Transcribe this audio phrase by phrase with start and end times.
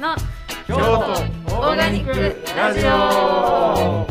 [0.00, 0.16] の
[0.66, 4.06] 京都オーガニックラジオ。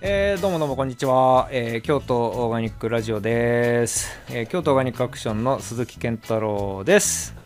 [0.00, 7.36] えー、どうもどうもこんにちは、えー、京都オーガニックラジオです、えー、京都オーガニックアクションの鈴木健太郎です。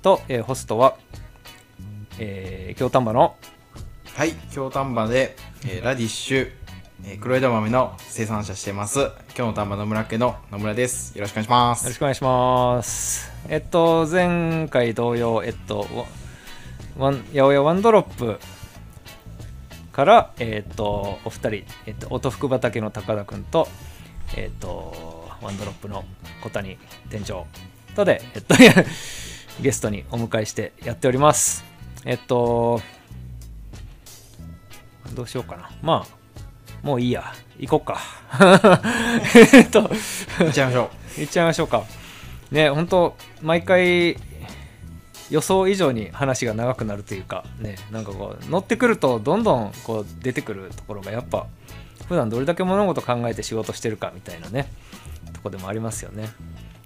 [0.00, 0.96] と、えー、ホストは、
[2.20, 3.34] えー、京丹波の
[4.14, 6.52] はい京丹波で、えーラディッシュ、
[7.04, 9.10] えー黒枝豆の生産者してます。
[9.34, 11.16] 京の丹波野村家の野村です。
[11.16, 11.84] よろしくお願いします。
[11.84, 13.30] よろしくお願いします。
[13.48, 15.86] えっと前回同様えっと
[16.96, 18.38] ワワン八百屋ワンドロップ
[19.92, 23.68] からえっとお二人えっと音福畑の高田君と
[24.36, 26.04] えっとワンドロップの
[26.42, 26.78] 小谷
[27.10, 27.46] 店長
[27.94, 28.54] とでえっと
[29.60, 31.64] ゲストにお迎えしてやっております。
[32.04, 32.80] えっと
[35.14, 35.70] どうしようかな。
[35.82, 36.19] まあ
[36.82, 37.32] もういいや。
[37.58, 38.00] 行こっか。
[39.52, 39.90] えっと。
[40.44, 41.84] いっちゃいましょいっちゃいましょうか。
[42.50, 44.16] ね本当毎回
[45.30, 51.46] 予想以上に話が長くなるというかねなんかこう乗ってくるとどんどんこう出てくるところがやっぱ
[52.08, 54.66] 普段どれだけ物事考えて仕事してるかみたいなね
[55.32, 56.28] とこでもありますよね。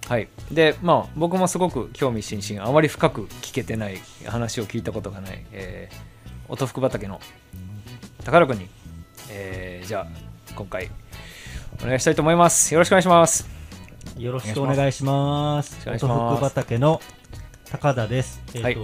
[0.07, 0.27] はい。
[0.51, 2.63] でまあ僕もすごく興味津々。
[2.63, 7.19] あまり深く聞けてない話を聞いたことがない、えー、音福畑の
[8.23, 8.69] 宝君に、
[9.29, 10.07] えーじゃあ
[10.55, 10.89] 今回
[11.83, 13.55] お願いしたいと思いますよろしくお願いします
[14.17, 15.77] よろしくお願いします。
[15.83, 17.01] お願いします音福畑の
[17.69, 18.41] 高田です。
[18.53, 18.81] えっ、はいと、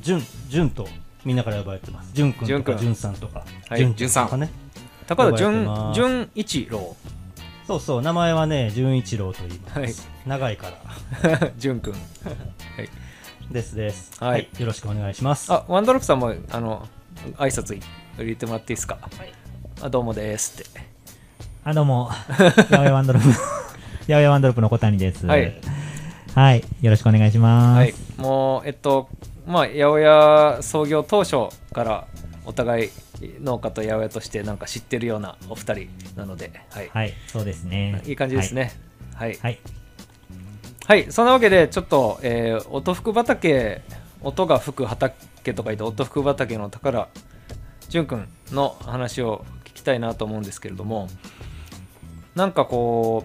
[0.00, 0.88] じゅん、じゅんと
[1.24, 2.10] みんなから呼ばれてます。
[2.12, 3.44] じゅんくんとかじゅんくんじゅんさんとか。
[3.68, 4.50] はいじゅんじゅんさんとかね。
[5.06, 6.96] 高田呼ばれて純ます純一郎
[7.68, 9.78] そうそう、名前はね、純一郎と言います。
[9.78, 9.94] はい
[10.26, 10.72] 長いか
[11.22, 11.52] ら。
[11.56, 11.94] 純くん
[13.52, 14.12] ですです。
[14.18, 15.52] はいよろしくお願いします。
[15.52, 16.88] あワンドロップさんもあの
[17.36, 17.78] 挨拶
[18.18, 18.98] 入れてもらっていいですか、
[19.82, 20.80] あどうもですって。
[21.64, 23.38] あ、どうも、八百屋ワンドロップ、八
[24.08, 25.26] 百屋ワンドロップの小谷です。
[25.26, 25.54] はい。
[26.34, 27.78] はい、よろしくお願いします。
[27.78, 27.94] はい。
[28.16, 29.08] もうえっと
[29.46, 32.06] まあ八百屋創業当初から
[32.46, 32.90] お互い
[33.40, 38.02] 農家と八百屋としてなんか知ってるようなお二人なのではい、はい、そうですね。
[38.06, 38.72] い、い感じですね。
[39.14, 39.38] はい。
[39.42, 39.58] はい。
[40.86, 43.80] はい、そんなわけでちょっと、えー音吹く畑
[44.20, 45.14] 音が吹く畑
[45.54, 47.08] とか言って音吹く畑の宝
[47.88, 51.08] 淳くんの話を聞きたいなと思うんですけれども
[52.34, 53.24] なんかこ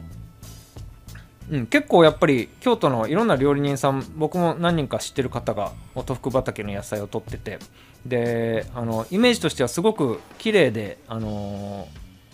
[1.49, 7.59] う、うん、結構やっぱり京都のいろんな料理人さん僕も何人か知ってる方が音吹く畑の野菜を取ってて
[8.05, 11.87] であのイメージとしてはすごく綺麗であの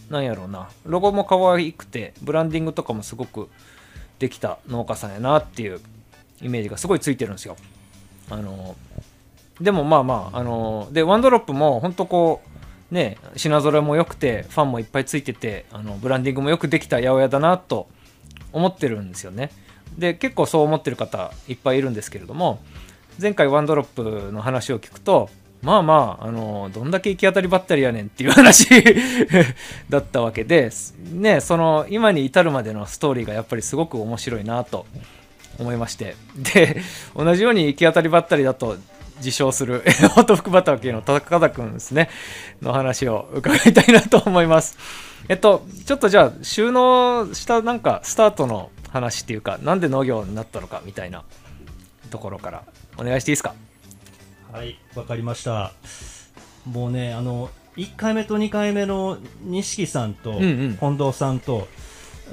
[0.10, 3.50] なんやろうなロゴも可愛くてブランディングとかもすごく
[4.20, 5.80] できた農家さんやなっていう
[6.42, 7.58] イメージがすごいついてるんですよ。
[8.30, 8.76] あの
[9.60, 12.55] でもまあまああのでワンドロップも本当こう
[12.92, 17.88] ね品揃えも良くてファンもいっぱいついててあのブランディングもよくできた八百屋だなと
[18.52, 19.52] 思ってるんですよね。
[19.98, 22.60] で結構そう思ってる方いっぱいいるんですけれども
[23.22, 25.30] 前回ワンドロップの話を聞くと
[25.62, 28.68] まあまああのどんだけ行き当たりばったりやねんっていう話
[29.90, 30.72] だったわけで
[31.12, 34.86] ねその今に至るまでのストーリーがやっぱりすごく面白いなと
[35.58, 36.82] 思いましてで
[37.16, 38.78] 同じように行き当たりばったりだと
[39.18, 39.84] 自称する
[40.18, 42.10] 音福畑の高田くんですね。
[42.62, 44.78] の話を伺いたいなと思います。
[45.30, 51.24] えっとちょっとじゃあ収納したなんかスタートの話っていうかなんで農業になったのかみたいな
[52.12, 52.64] ところから
[52.98, 53.56] お願いしていいですか？
[54.52, 55.74] はい、わかりました。
[56.66, 61.68] もうね、あの、1回目と2回目の錦さんと近藤さんと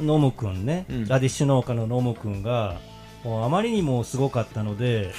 [0.01, 1.09] ノムくんね、うん。
[1.09, 2.79] ラディッシュ農家のノムくんが、
[3.25, 5.13] もうあまりにもすごかったので、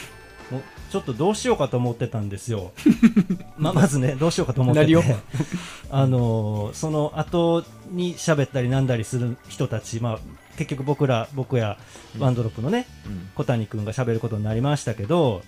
[0.93, 2.71] ちょっとどうしようかと思ってたんですよ。
[3.57, 4.93] ままずね、どうしようかと思ってて、
[5.89, 10.19] あのーその後に喋ったりなんだりする人たち、まあ、
[10.55, 11.79] 結局僕ら、僕や
[12.19, 13.29] ワンドロップのね、うん。
[13.33, 15.41] 小谷君が喋ることになりましたけど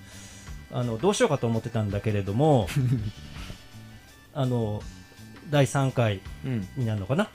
[0.71, 2.67] あのどうしようかと思ってたんだけれども
[4.33, 4.81] あの
[5.51, 6.67] 第3回うん。
[6.75, 7.29] になるのかな、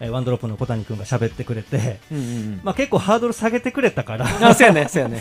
[0.00, 2.60] えーワンドロップの小谷君が喋ってくれて、うんうんうん。
[2.64, 4.26] まあ、結構ハードル下げてくれたから。
[4.40, 5.20] あそうやねそうやね。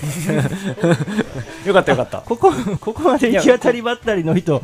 [1.68, 2.19] よかったよかった。
[2.19, 4.63] ここ ここまで行き当たりばったりの人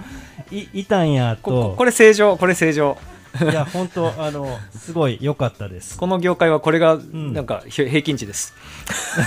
[0.51, 1.75] いいたんやと。
[1.77, 2.97] これ正常これ正常。
[3.41, 5.97] いや本当あのすごい良かったです。
[5.97, 7.33] この業界はこれがん。
[7.33, 8.53] なんかひ平均値です、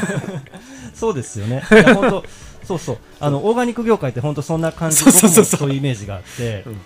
[0.94, 1.62] そうですよね。
[1.70, 2.24] いや本当
[2.64, 2.98] そうそう。
[3.20, 5.70] あのオーガニック業界って本当そんな感じそうそうそうそう。
[5.70, 6.80] いうイメージがあって、うんうん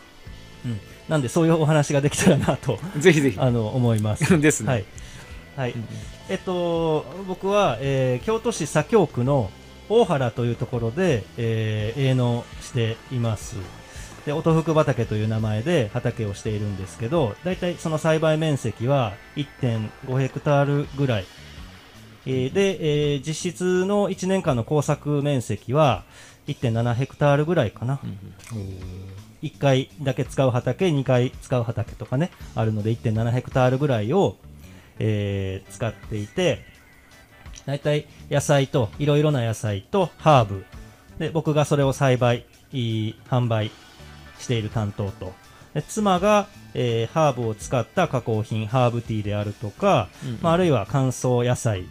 [1.12, 4.24] なんでそういうお話ができたらなとぜひぜひあの思います。
[4.40, 4.84] ですねはい。
[5.56, 5.74] はい。
[6.30, 9.50] えっと僕は、えー京都市左京区の
[9.90, 13.56] 大原というところで、えー営農しています。
[14.24, 21.26] で音福畑という名前で畑をしているんですけど、だいたいその栽培面積は1.5ヘクタールぐらい
[22.24, 26.04] えーで、えー実質の1年間の耕作面積は
[26.46, 28.00] 1.7ヘクタールぐらいかな。
[29.42, 34.36] 1回だけ使う畑、2回使う畑とかね、あるので1.7ヘクタールぐらいを、
[34.98, 36.60] えー使っていて、
[37.66, 40.64] 大体野菜と、いろいろな野菜とハーブ、
[41.18, 43.70] で、僕がそれを栽培、販売
[44.38, 45.32] している担当と、
[45.74, 50.08] で妻が、えーハーブを使った加工品、ハーブティーであるとか、
[50.40, 51.84] まあ、あるいは乾燥野菜、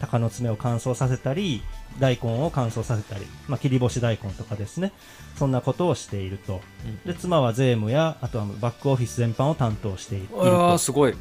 [0.00, 1.62] 鷹の爪を乾燥させたり、
[1.98, 4.92] 大根を乾燥させたり、まあ、切り干し大根とかですね、
[5.36, 6.60] そんなことをしていると。
[7.04, 10.78] で、妻は税務や、あとはバックオフィス全般を担当しているああと。
[10.78, 11.14] すごい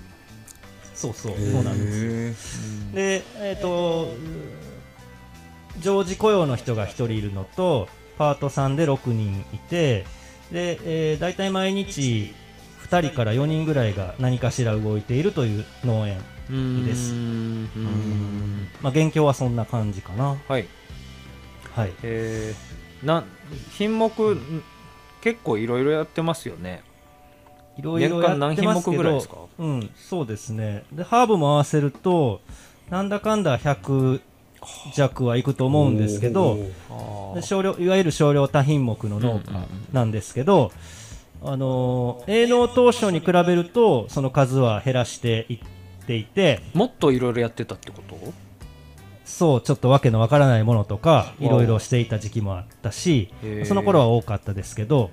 [0.94, 2.94] そうそう、そうなんです。
[2.94, 4.14] で、えっ、と、
[5.82, 10.06] 常時雇用の人が1人いるのと、パートさんで6人いて、
[10.52, 12.34] で、えー、大体毎日
[12.90, 16.22] 2人から4人ぐらいが何かしら動いているという農園。
[16.50, 17.12] です。
[17.14, 17.70] うーん。
[17.76, 20.38] うんまあ、現況はそんな感じかな。
[20.48, 20.68] はい。
[21.76, 21.94] はい。
[22.04, 23.24] えー、な
[23.72, 24.64] 品目ん。
[25.22, 26.84] 結構いろいろやってますよね。
[27.78, 29.36] いろいろやってますけ年間何品目ぐらいですか？
[29.36, 30.84] ど、うん、そうですね。
[30.94, 32.42] で、ハーブも合わせると、
[32.90, 34.22] なんだかんだ100
[34.94, 36.58] 弱はいくと思うんですけど、
[37.42, 40.72] 少量いわゆる少量多品目の農家なんですけど、
[41.44, 45.60] あのー営農当初に比べるとその数は減らしていっ
[46.06, 48.18] ていてもっといろいろやってたってこと？
[49.26, 53.34] そうちょっとわけのわからないものとかいろいろしていた時期もあったし
[53.66, 55.10] その頃は多かったですけど、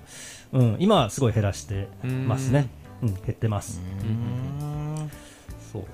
[0.52, 2.68] うん、今はすごい減らしてますね、
[3.02, 3.80] うん、減ってます。
[5.72, 5.84] そう。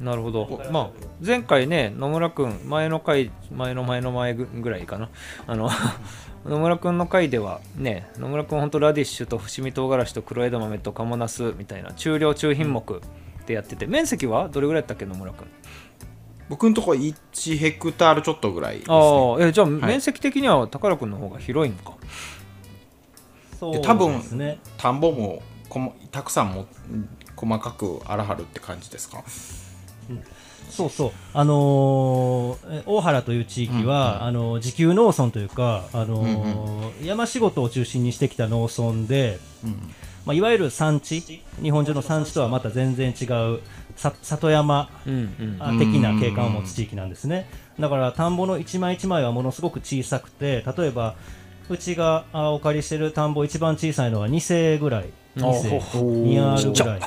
[0.00, 0.90] なるほど、まあ、
[1.24, 5.08] 前回ね、野村君、前の回、前の前の前ぐぐらいかな、
[5.46, 5.70] あの
[6.44, 13.00] 野村君の回では、ね、野村君、本当、ラディッシュと伏見唐辛子と黒枝豆とカモナスみたいな中量中品目
[13.46, 14.48] でやってて、面積は？
[14.48, 15.46] どれぐらいやったっけ、野村君？
[16.48, 19.70] 僕のとこ1ヘクタールちょっとぐらいです、ね、ああ、えじゃあ、い。
[19.70, 21.96] 面積的には宝君の方が広いのか。
[23.58, 24.58] そう多分ですね。
[24.76, 29.24] 田んぼもこもたくさんもうん細かくあらはるって感じですか？
[30.70, 39.38] そうそう、あのーえ大原という地域は、あのー自給農村というか、あのー山仕事を中心にしてきた農村で、
[40.26, 41.22] まあ、いわゆる産地、
[41.62, 43.24] 日本中の産地とはまた全然違
[43.54, 43.60] う
[43.94, 44.90] さ里山
[45.78, 47.48] 的な景観を持つ地域なんですね。
[47.78, 51.14] だから田んぼの一枚一枚はものすごく小さくて、例えば
[51.68, 57.00] うちがあお借りしてる田んぼ一番小さいのは2世ぐらい、2世、2アールぐらい。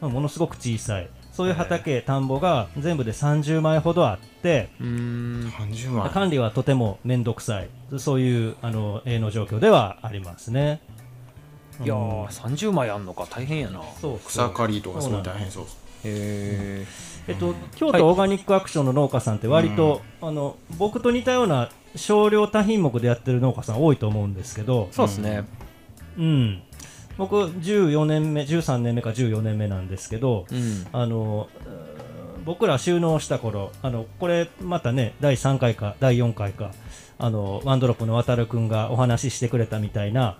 [0.00, 1.08] まあものすごく小さい。
[1.32, 7.68] そういう畑、田んぼが全部で30枚ほどあって、うーん30万管理はとても面倒くさい。
[7.98, 10.80] そういうあの営農状況ではありますね。
[11.82, 13.80] いやー、30枚あんのか、大変やな。
[14.00, 15.64] そう草刈りとかすごい大変そう。
[15.64, 16.86] ですへ
[17.26, 25.44] えっと、京都オーガニックアクションの農家さんって割と、あの僕と似たような少量多品目でやってる農家さん多いと思うんですけど、そうですね。
[26.18, 26.62] うん、
[27.16, 30.86] 僕14年目13年目か14年目なんですけど、うん。
[30.92, 31.48] あの
[32.44, 36.72] 僕ら収納した頃あのこれまたね第3回か第4回か
[37.18, 40.38] あのワンドロップの渡るくんがお話ししてくれたみたいな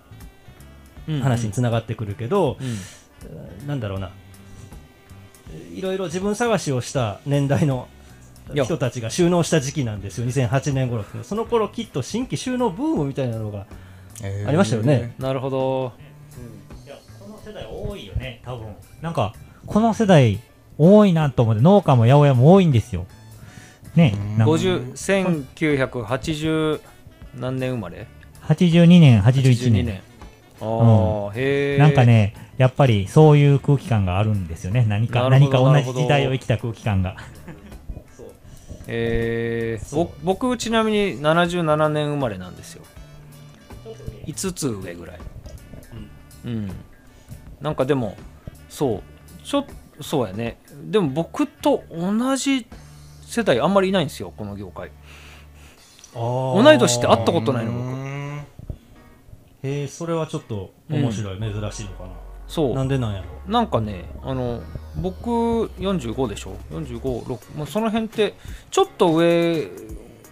[1.07, 3.67] 話につながってくるけど、うん。
[3.67, 4.11] なんだろうな。
[5.73, 7.87] いろいろ自分探しをした年代の
[8.53, 10.27] 人たちが収納した時期なんですよ。
[10.27, 13.67] 2008年頃ってその頃きっと新規収納ブームみたいなのが
[14.47, 15.93] ありましたよね、なるほど。
[16.85, 18.75] いやこの世代多いよね多分。
[19.01, 19.33] なんか
[19.65, 20.39] この世代
[20.77, 23.05] 多いなと思って農家も八百屋も多いんですよ。
[23.95, 24.53] ねなんか。
[24.53, 24.93] 50
[25.55, 26.81] 1980
[27.35, 28.07] 何年生まれ
[28.47, 29.85] ？82年81年。
[29.85, 30.01] 年
[30.61, 34.85] ああ、へえなんかねやっぱりそういう空気感があるんですよね。
[34.87, 37.17] 何か何か同じ時代を生きた空気感が。
[38.87, 42.83] えー、ぼ僕ちなみに77年生まれなんですよ。
[44.27, 45.19] 5つ上ぐらい。
[46.45, 46.71] うん、
[47.59, 48.15] なんかでも
[48.69, 49.03] そう。
[49.43, 49.65] ちょっ
[50.01, 50.59] そうやね。
[50.85, 52.67] でも僕と同じ
[53.25, 54.91] 世代あんまりいないんですよこの業界。
[56.13, 57.83] 同い年って会ったことないの僕。
[57.99, 58.04] うん
[59.65, 62.09] へえそれはちょっと面白い、珍しいのかな。
[62.47, 62.73] そう。
[62.75, 63.51] なんでなんやろ？
[63.51, 64.61] なんかねあの
[64.97, 68.35] 僕45でしょ？456、まあ、その辺って
[68.69, 69.69] ちょっと上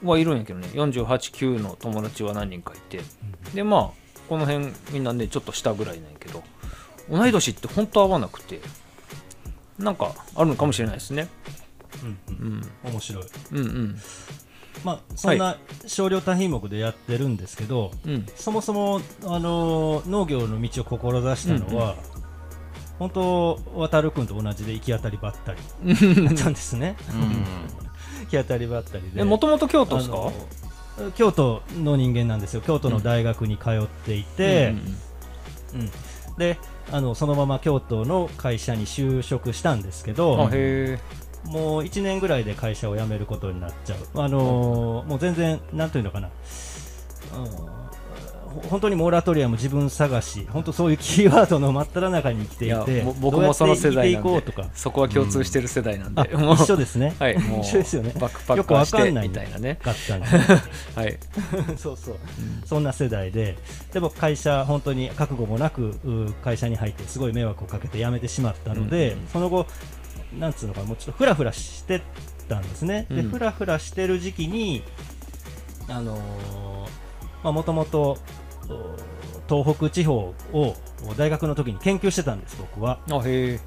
[0.03, 0.67] はいるんやけどね。
[0.73, 3.01] 489の友達は何人かいて。
[3.53, 3.89] でまあ
[4.29, 6.43] この辺みんなねちょっと下ぐらいなんやけど。
[7.09, 8.61] 同い年って本当合わなくて
[9.77, 11.27] なんかあるのかもしれないですね。
[12.29, 12.35] うん。
[12.35, 12.61] うん。
[12.91, 13.23] 面白い。
[13.51, 13.99] うんうん
[14.83, 18.25] まあそんな少量多品目でやってるんですけど、うん。
[18.35, 21.95] そもそも、あのー農業の道を志したのは、
[22.99, 25.59] 本当渡る君と同じで行き当たりばったり
[26.25, 26.95] だったんですね。
[28.21, 29.21] 行き当たりばったりで。
[29.21, 30.31] えもともと京都ですか？
[31.15, 32.61] 京都の人間なんですよ。
[32.61, 34.75] 京都の大学に通っていて、
[35.73, 35.81] うん。
[35.81, 35.91] うん。
[36.37, 36.57] で
[36.91, 40.17] あのそのまま京都の会社に就職したんですけうん。
[40.17, 40.49] ど
[41.45, 46.29] もう1年ぐらいで会社を辞めることになっちゃう、あのーもう全然、なんていうのかな、
[47.35, 47.83] うん
[48.53, 58.13] ほ本当にモラトリアム自分探し、本当そういうキーワードの真っ只中に生きてえいて、ぼ僕もその世代どなんでそこは共通してる世代なんあで、もう一緒ですね、はい一緒ですよね。
[58.19, 59.79] バックパッよくカーしてわかんないみたいなね。
[59.81, 60.25] かったんで。
[60.95, 61.17] はい。
[61.77, 62.15] そうそう、
[62.65, 63.57] そんな世代で、
[63.91, 69.27] でも会社、本当に覚悟もなくう会社に入って、すごい迷惑をかけて辞めてしまったので、うんうん。
[69.29, 69.65] その後、
[70.39, 72.01] なんつうのかな、もうちょっとふらふらして
[72.47, 73.07] たんですね。
[73.09, 73.29] で、うん。
[73.29, 74.83] ふらふらしてる時期に、
[75.87, 76.89] あのー
[77.43, 78.17] まあ、もともと、
[78.69, 78.95] お
[79.49, 80.75] 東北地方を
[81.17, 82.99] 大学の時に研究してたんです、僕は。
[83.11, 83.59] あへえ。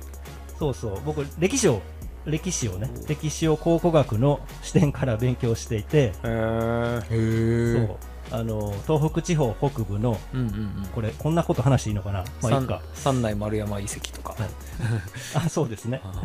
[0.59, 1.83] そうそう、僕、歴史を、
[2.25, 7.03] 歴史をね、歴史を考古学の視点から勉強していて、へえ。
[7.11, 7.97] へそう、
[8.31, 10.89] あの東北地方北部のうんうんうん。
[10.95, 12.25] これこんなこと話していいのかな？
[12.43, 12.83] まあいいか。
[12.95, 14.35] 三三内丸山遺跡とか。
[14.41, 14.51] はい。
[15.47, 16.01] あそうですね。
[16.05, 16.23] あ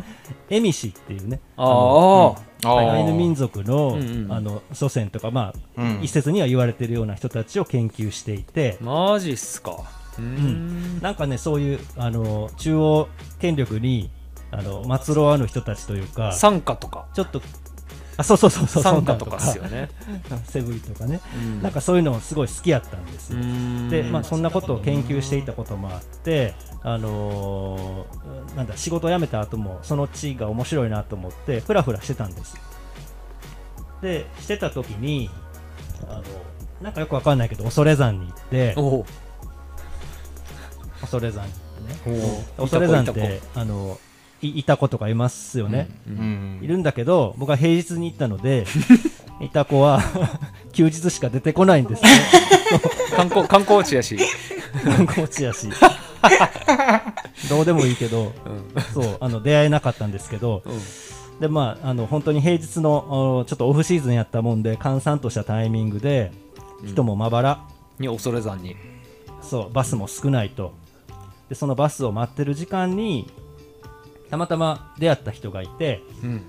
[0.50, 1.40] 恵美氏っていうね。
[1.56, 6.00] あーあアイヌ民族の,、うんうんあの祖先とかまあ、うん。
[6.02, 9.72] 一説には言われてるような人たちを研究していて、マジっすか。
[10.18, 11.00] うーん。
[11.00, 13.08] なんかねそういうあの中央
[13.40, 14.10] 権力に
[14.50, 17.06] あの末路ある人たちというか参加とか。
[17.14, 17.40] ちょっと
[18.16, 18.82] あそうそうそうそう。
[18.82, 19.36] 参加とか。
[19.36, 19.88] っすよね。
[20.44, 21.62] セブリとかね、うん。
[21.62, 23.38] なんかそういうのすごい好きやったんですよ、
[23.90, 32.56] で、まあ、そんなことを研究していたこともあって、あのーなんだ仕事を辞めた後もその地が面白いなと思ってふらふらしてたんです。
[34.02, 35.30] でしてた時に
[36.08, 36.22] あの
[36.82, 38.74] なんかよくわかんないけど恐山に行って
[41.00, 42.42] 恐山に行ってね。
[42.58, 44.11] お恐山ってあのい
[44.42, 46.60] いた子とかいますよね、ううん。
[46.60, 48.66] んいるんだけど僕は平日に行ったので
[49.40, 50.02] いた子は
[50.72, 52.10] 休日しか出てこないんですね。
[53.16, 54.18] 観光観光地やし。
[54.84, 55.68] 観光地やし。
[57.48, 58.32] どうでもいいけど
[58.76, 58.82] うん。
[58.94, 61.40] そうあの出会えなかったんですけどうん。
[61.40, 66.32] でまああの本当に平日のおちょっとオフシーズンやったもんで閑散としたタイミングで
[66.84, 67.60] 人もまばら、
[67.98, 68.76] に恐山に。
[69.40, 70.72] そうバスも少ないと。
[71.48, 73.30] でそのバスを待ってる時間に
[74.32, 76.42] たまたま出会った人がいてうん。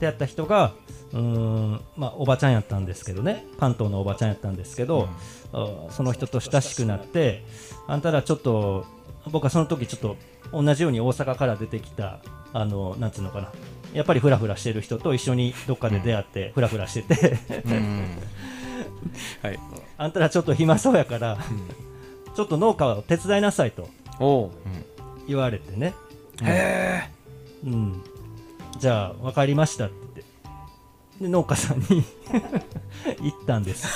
[0.00, 0.72] 出会った人が
[1.12, 3.46] うーん、まあ、おばちゃんやったんですけどね。
[3.60, 5.08] 関東のおばちゃんやったんですけど、
[5.52, 7.44] あその人と親しくなって
[7.86, 8.84] あんたらちょっと
[9.30, 10.16] 僕はその時ちょっと
[10.52, 12.18] 同じように大阪から出てきた
[12.52, 13.52] あのなんつうのかな。
[13.94, 17.38] やっぱりフラフラしてる人と一緒にどっかで出会ってフラフラしてて。
[17.64, 18.06] うん。
[19.42, 19.58] はい。
[19.98, 21.38] あんたらちょっと暇そうやから、
[22.34, 23.88] ちょっと農家を手伝いなさいと
[25.28, 25.94] 言われてね、
[26.42, 27.19] へえ
[27.64, 28.02] うん、
[28.78, 29.94] じゃあ分かりましたって。
[29.94, 30.30] 言って
[31.20, 31.84] で農家さんに
[33.20, 33.86] 行ったんです。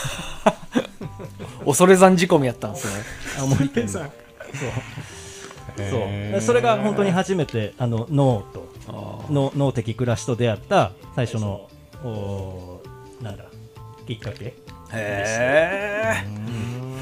[1.64, 3.04] 恐山仕込みやったんですね。
[3.40, 3.92] 青森県の。
[3.92, 4.04] そう。
[5.90, 6.40] そう。
[6.40, 11.68] それが本当に初めてあの脳とあ脳脳的暮らしと出会った最初の
[12.04, 13.44] おーなんだ
[14.06, 14.54] きっかけへ
[14.92, 16.25] え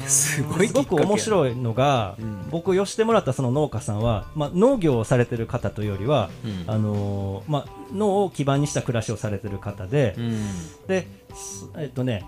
[0.07, 6.63] すごいすごく面い白いのが、うん僕寄してもらったその農家さんは、まあ、農業をされてる方というよりは、うん。
[6.67, 10.87] あのーまあ、脳を基盤にした暮らしをされてる方で、うん。
[10.87, 12.23] ですえっとね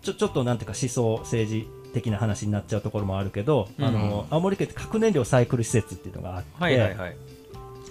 [0.00, 7.16] ちょちょっとなんていうか思想政治的な話になっちゃうところもあるけど、うんあの青森県って核燃料サイクル施設っていうのがあって、はいはいはい。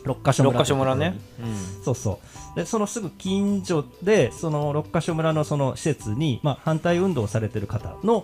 [0.03, 1.47] 六ヶ所村所村ねうところ。
[1.47, 2.19] にそうそ
[2.55, 2.55] う。
[2.55, 8.23] でそのすぐ近所でその六ヶ所村のその施設に、まあ、反対運動をされてる方のお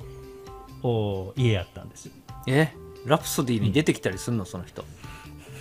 [1.35, 2.13] 家やったんですよ。
[2.47, 2.73] え
[3.05, 4.45] ラプソディに出てきたりすんの？
[4.45, 4.83] その人。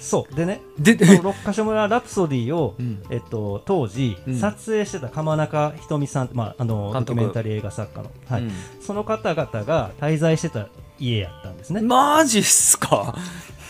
[0.00, 0.34] そう。
[0.34, 3.02] でねで六ヶ所村ラプソディを、うん。
[3.10, 4.38] えっと、当時、うん。
[4.38, 7.18] 撮影してた鎌中ひとみさん、まあ、あのド監督。
[7.18, 8.42] キュメンタリー映画作家の、はい。
[8.42, 8.52] うん。
[8.80, 11.82] その方々が滞在してた家やったんですね。
[11.82, 13.16] マジっすか？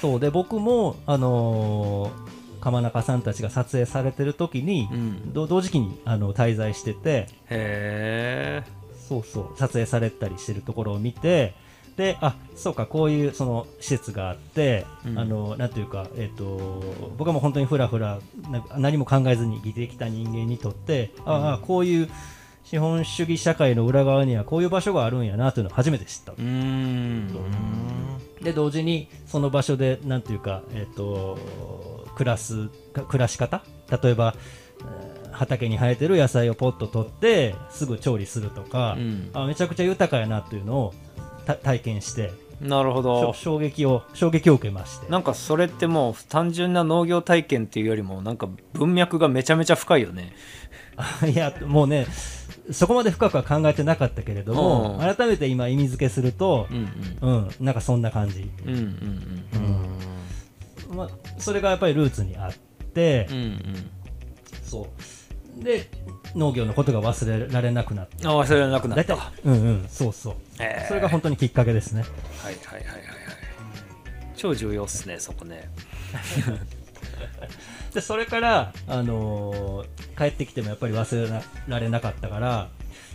[0.01, 0.21] そう。
[0.21, 2.33] で僕も、あのー
[2.63, 5.33] 鎌中さんたちが撮影されてる時に、うん。
[5.33, 7.27] ど同時期にあの滞在してて。
[7.51, 8.82] へえ
[9.13, 11.55] そうそう撮影されたりしてるところを見て
[11.97, 15.19] であそうかこういうその施設があって、うん。
[15.19, 16.83] あのなんていうか、えっと
[17.19, 18.19] 僕はもう本当にふらふら
[18.51, 22.09] な何も考えずに生きてきた人間にとって、ああこういう
[22.65, 26.33] 資本主義社会の裏側にはこういう場所があるんやなというのを初めて知った。
[26.33, 27.29] うーん。
[28.41, 33.63] で同時にその場所でなんていうか、えっと暮らすか暮らし方？
[34.03, 34.35] 例えば
[34.81, 39.31] えー畑に生えてる野菜をポッと取ってすぐ調理するとか、うん。
[39.33, 40.95] あめちゃくちゃ豊かやなっていうのを
[41.47, 43.33] た体験してなるほど。
[43.35, 45.11] 衝撃を衝撃を受けまして。
[45.11, 50.33] なんかそれってもう単純な農業体験っていうよりもなんか文脈がめちゃめちゃ深いよね。
[51.29, 52.07] いやもうね
[52.71, 55.15] そこまで深くは考えてなかったけれども、うん。
[55.15, 56.89] 改めて今意味付けするとう、ん
[57.21, 57.51] うん。
[57.61, 59.45] なんかそんな感じ、うんうん。
[60.91, 60.97] うん。
[60.97, 61.09] まあ、
[61.39, 62.53] それがやっぱりルーツにあっ
[62.95, 63.91] て、うんうん。
[64.63, 64.87] そう
[65.57, 65.89] で
[66.35, 69.33] 農業のことが忘れられなくなってあ忘れられなくなった。
[69.45, 70.89] うんうんそうそう、えー。
[70.89, 72.03] それが本当にきっかけですね。
[72.43, 73.07] はいはいはいはいはい。
[74.37, 75.71] 超重要っすねそこね。
[77.95, 82.69] でそれから、あのー帰ってきてもやっぱり忘れられなかったから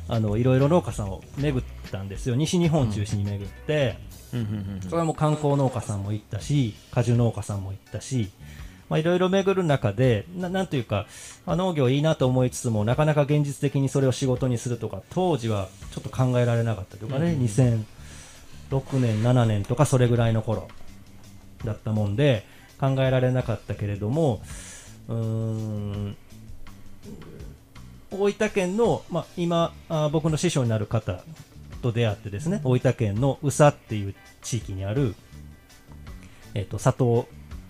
[0.08, 2.36] あのいろいろ農家さんを巡ったんですよ。
[2.36, 3.98] 西日本中心に巡って、
[4.34, 4.40] うん。
[4.40, 11.08] うんそれはもう観光農家さんも行ったし果樹農家さんも行ったしまあいろいろ巡る中でななんというか、
[11.46, 20.70] まあ、農業いいなと思いつつもなかなか現実的にそれを仕事にするとか当時はちょっと考えられなかったというかね、2006年7年とかそれぐらいの頃
[21.66, 22.46] だったもんで
[22.80, 24.42] 考えられなかったけれども
[25.10, 26.18] うーん
[28.12, 31.24] 大分県の、まあ、今あ僕の師匠になる方
[31.82, 35.16] と出会ってですね大分県の宇佐っていう地域にある、
[36.54, 37.28] えっと佐藤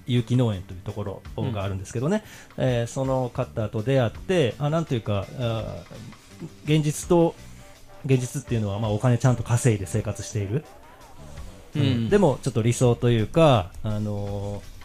[0.08, 1.22] 有機農園というところ
[1.52, 2.24] があるんですけどね、
[2.58, 5.84] えーその方と出会ってあなんというかあ
[6.66, 7.36] 現実と
[8.06, 10.64] 現実っていうのは、まあ、お金ちゃんと稼いで生活している、
[11.76, 12.10] うん。
[12.10, 14.78] でもちょっと理想というか、あのー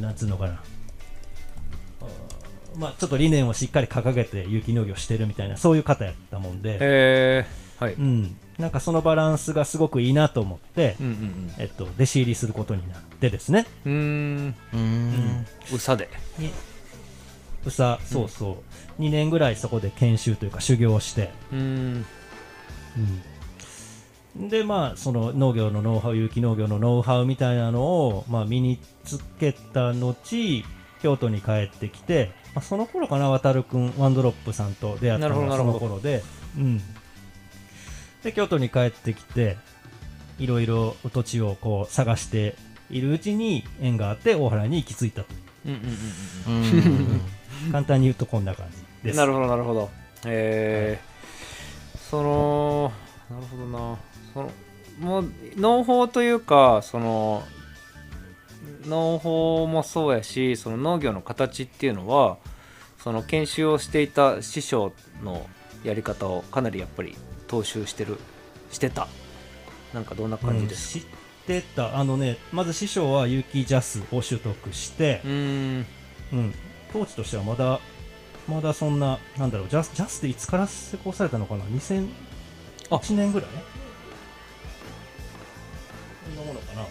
[0.00, 0.62] なんつうのかな、
[2.76, 7.94] まあ、ちょっと理念をしっかり掲げて有機農業してるみたいな、そういう方やったもんで、えー、はい。
[7.94, 14.54] うん、なんかそのバランスがすごくいいなと思って、うんうんえっと、弟子入りすることになってですね、うん。
[14.72, 14.78] うーん。
[14.78, 15.46] うん。
[15.74, 16.08] うさで
[16.38, 16.52] に
[17.66, 18.62] うさ、そうそ
[18.98, 22.06] う、2年ぐらいそこで研修というか修行をして、うーん。
[24.36, 30.14] うん、でまあその農業のノウハウ有機農業のノウハウみたいなのを、まあ、身につけた後
[31.02, 35.86] 京都に帰ってきて、まあ、その頃かな渡るくんワンドロップさんと出会ったのがそなるほどなるほど。
[35.86, 36.22] の頃で,、
[36.56, 36.80] うん、
[38.24, 39.56] で京都に帰ってきて
[40.38, 42.56] いろいろ土地をこう探して
[42.90, 45.28] いるうちに縁があって大原に行き着いたと。
[45.66, 47.20] うんうんうんうん
[47.70, 49.16] 簡単に言うとこんな感じです。
[49.16, 49.90] なるほどなるほど。
[50.26, 51.98] えー。
[51.98, 52.92] その
[53.30, 53.98] なるほどな。
[54.34, 54.50] その
[55.00, 57.42] もう農法というかその
[58.86, 62.38] 農法もそうやしその農業の形っていうのは
[62.98, 65.46] その研修をしていた師匠の
[65.84, 67.16] やり方をかなりやっぱり
[67.48, 68.18] 踏襲してる
[68.70, 69.08] してた。
[69.92, 71.08] なんかどんな感じですうん知っ
[71.46, 71.98] てた。
[71.98, 75.30] あのねまず師匠は有機ジャスを取得してう、ー
[75.80, 75.86] ん。
[76.32, 76.54] うん、
[76.92, 77.80] 当時としてはまだ
[78.48, 82.08] まだそんななんだろうジャスジャスっていつから施行されたのかな？2001
[82.90, 83.00] あ。
[83.10, 83.50] 年ぐらい？
[86.34, 86.82] そんなものかな、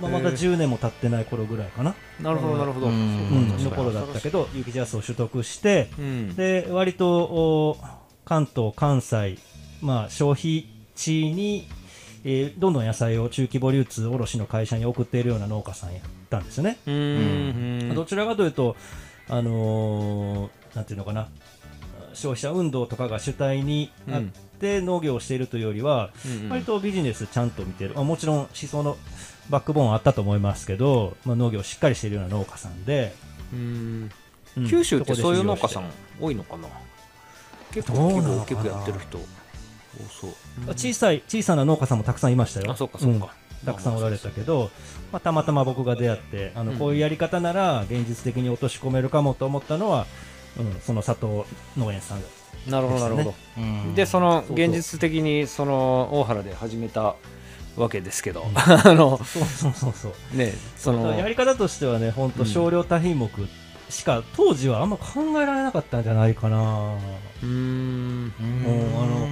[0.00, 2.86] まあ、まだへえ10年も経ってない頃ぐらいかな、なるほどなるほど。
[2.86, 6.34] ううんんの頃だったけど有機ジャスを取得してうん。
[6.36, 7.76] で割とお
[8.24, 9.38] 関東関西、
[9.80, 11.68] まあ、消費地に、
[12.24, 17.94] えーどんどん野菜を中規模流通卸の会社に送っているような農家さんやったんですよね、うーん。
[17.94, 18.76] どちらかというと、
[19.28, 21.28] あのーなんていうのかな。
[22.12, 24.22] 消費者運動とかが主体にあっ
[24.58, 26.10] て農業をしているというよりは、
[26.48, 27.94] 割とビジネスちゃんと見てる。
[27.96, 28.96] あもちろん思想の
[29.48, 33.14] バックボーンはあったと思いますけど、まあ、農業をしっかりしているような農家さんで、
[33.52, 34.10] うーん。
[34.58, 34.68] うん。
[34.68, 35.14] 九州って。
[35.14, 35.84] そういう農家さん
[36.20, 36.68] 多いのかな？
[37.72, 39.18] 結構規模大きくやってる人。
[39.18, 39.22] 多
[40.08, 40.66] そう。
[40.66, 42.70] で小さい小さな農家さんもたくさんいましたよ。
[42.72, 43.66] あそうかそうか、ん。
[43.66, 44.70] たくさんおられたけど、
[45.12, 50.06] まあ、たまたま僕が出会ってあのうんこういうやり方なら現実的に落とし込めるかもと思ったのは、
[50.58, 51.44] うん、その佐藤
[51.76, 52.22] 農園さん。
[52.68, 53.94] なるほどなるほど、うん。
[53.94, 57.14] でその現実的にその大原で始めた
[57.76, 60.36] わけですけど、 あのそうそうそうそう。
[60.36, 63.30] ねそのやり方としてはね本うん当少量多品目
[63.88, 66.96] しか当時はあんま考えられなかったんじゃないかな
[67.42, 68.32] うーん。
[68.62, 69.28] もうあの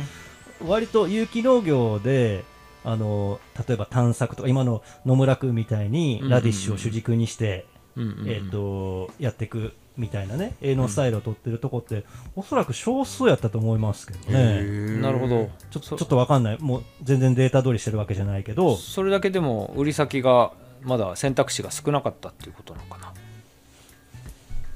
[0.68, 2.44] 割と有機農業で
[2.84, 7.66] あの例えば探索とか今の野村君みたいにラディッシュを主軸にして、
[7.96, 8.02] うん。
[8.02, 8.18] うん。
[8.20, 8.28] うん。
[8.28, 12.04] えー、とやっていくみたいなね営農スタイルを取ってるとこって、
[12.36, 14.62] おそらく少数やったと思いますけどね。
[15.00, 15.50] なるほど。
[15.70, 16.58] ちょちょっとわかんない。
[16.60, 18.76] もう全然データ通りしてるわけじゃないけど。
[18.76, 23.12] それだけでも売り先がまだ選択肢が少なかったっていうことなのかな。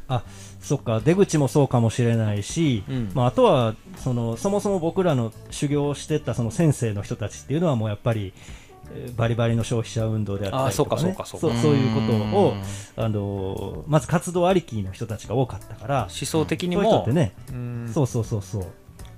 [0.08, 0.24] あ
[0.62, 3.10] そっか出口もそうかもしれないし、うん。
[3.14, 8.32] まあ、あとはそのそもそも僕らの修行をしてたその先生の人たちっていうのはもうやっぱり
[8.94, 11.56] えーバリバリの消費者運動であったりとか、ね、あそうかそうかそうか。
[11.56, 12.54] そういうことを
[12.96, 17.90] あのまず活動ありきの人たちが多かったから思想的にそういう人もってね、うん。
[17.92, 18.66] そうそうそうそう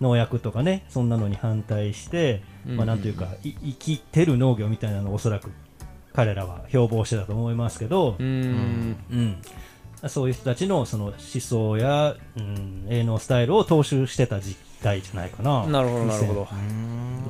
[0.01, 2.77] 農薬とかねそんなのに反対して、うん。
[2.77, 5.51] まあなんというかい生きてる農業みたいなのをおそらく
[6.15, 8.97] 彼らは標榜してたと思いますけどう、ん。
[9.11, 9.37] うん
[10.09, 15.67] そういう人たちのその思想や、うん、営農スタイルを踏襲してた時代じゃないかな。
[15.67, 16.45] なるほどなるほど。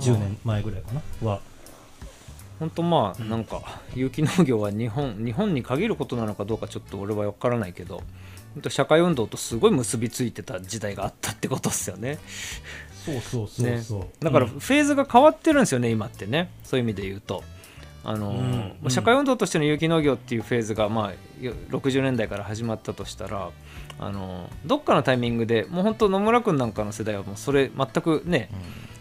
[0.00, 1.28] 10年前ぐらいかな。
[1.28, 1.40] は。
[2.58, 7.96] 本当まあなんか有機農業は日本日本に限ることなのかどうかちょっと俺は分からないけど
[8.54, 12.18] 本当社会運動とすごい結びついてた時代があったってことですよね。
[13.04, 14.52] そうそうそうそう、だからうん。
[14.52, 16.50] フェーズが変わってるんですよね今ってね。
[16.64, 17.42] そういう意味で言うと
[18.04, 18.90] あのーうん。
[18.90, 23.50] 社会運動としての有機農業っていうフェーズがまあよ60年代から始まったとしたら
[23.98, 28.48] あのーどっかのタイミングでもう本当野村君なんかの世代はもうそれ全くね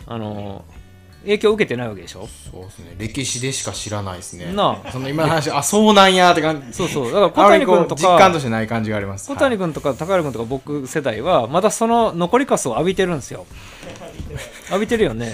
[0.08, 0.84] あのー
[1.24, 2.28] 影響を受けてないわけでしょ？
[2.52, 2.96] そうですね。
[2.98, 4.52] 歴史でしか知らないですね。
[4.52, 4.92] なあ。
[4.92, 6.74] その今の話あそうなんやって感じ。
[6.74, 7.06] そうそう。
[7.06, 9.30] だから小谷君と実感とかしてない感じがあります。
[9.32, 13.46] 小谷君とか高原君とか僕世代はまだその残りかすを浴びてるんですよ。
[14.68, 15.32] 浴びてるよね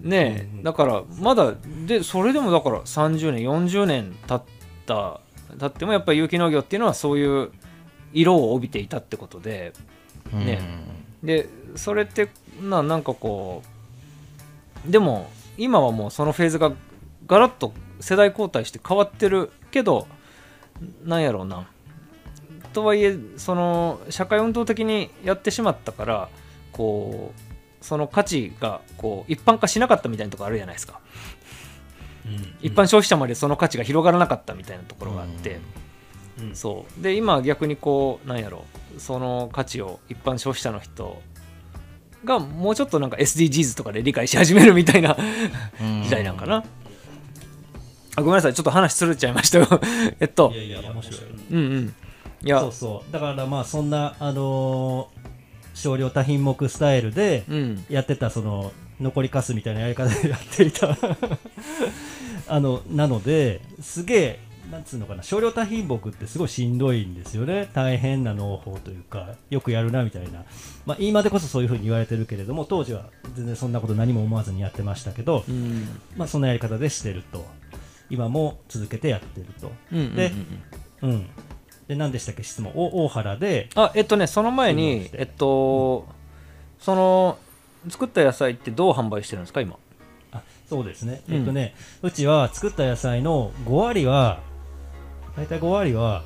[0.00, 1.54] ねえだからまだ
[1.86, 4.42] でそれでもだから30年40年経っ
[4.86, 5.20] た
[5.58, 7.50] 経ってもやっぱり有機農業っていうのはそういう
[8.12, 9.72] 色を帯びていたってことで
[10.32, 10.60] はいね
[11.22, 12.28] でそれって
[12.60, 13.62] ななんかこ
[14.86, 16.72] うでも今はもうそのフェーズが
[17.26, 20.06] ガラッと世代交代して変わってるけど
[21.04, 21.66] なんやろうな。
[22.72, 26.28] とはいえその社会運動的にやってしまったから
[26.70, 27.47] こう
[27.80, 31.00] その価値がこう一般化しなかったみたいなところあるじゃないですか、
[32.60, 35.60] 一般消費者までその価値が広がらなかったみたいなところがあって、
[36.40, 36.56] うん。
[36.56, 37.02] そう。
[37.02, 38.64] で今は逆にこうなんやろ。
[38.98, 41.22] その価値を一般消費者の人
[42.24, 45.16] がもうちょっとなんか SDGs とかで理解し始めるみたいな
[45.80, 46.02] うん。
[46.02, 46.64] 時代なんかな、
[48.16, 48.54] あごめんなさい。
[48.54, 49.68] ちょっと話するっちゃいましたよ。
[50.18, 50.50] えっと。
[50.52, 51.20] いやいや面白い。
[51.50, 51.94] うんうん。
[52.42, 52.60] いや。
[52.60, 53.12] そうそう。
[53.12, 55.27] だからまあそんなあのー
[55.78, 57.84] 少量多品目スタイルでうん。
[57.88, 60.96] やってたその残りかすみたいなやり方でやっていた。
[62.50, 64.38] あのなのですげえ
[64.70, 67.68] なんつうのかな少量多品目ってすごいしんどいんですよね。
[67.74, 70.44] 大変な農法というかよくやるなみたいな、
[70.84, 75.88] まあ、今でこそそういうふうに言われてるけれども当時は全然そんなこと何も思わずにやってましたけど、うん。
[76.16, 77.46] まあ、そんなやり方でしてると。
[78.10, 79.70] 今も続けてやってると。
[79.92, 80.14] うんうんうん。
[80.16, 80.32] で
[81.02, 81.26] うん
[81.88, 82.72] で何でしたっけ質問。
[82.76, 83.70] お大原で。
[83.74, 86.06] あえっとねその前にえっと
[86.78, 87.38] その
[87.88, 89.76] 作った野菜ってどう販売してるんですか今？
[90.30, 91.34] あそうですね、うん。
[91.36, 94.40] えっとねうちは作った野菜の5割は
[95.36, 96.22] 大体5割は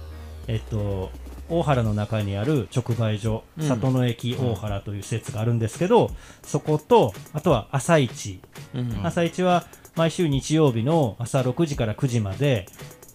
[0.49, 1.11] えっと
[1.49, 3.69] 大原の中にある直売所、うん。
[3.69, 6.11] 里の駅大原という施設があるんですけど、
[6.43, 8.41] そことあとは朝市、
[8.75, 9.01] うん。
[9.07, 12.67] 朝市は毎週日曜日の朝6時から9時まで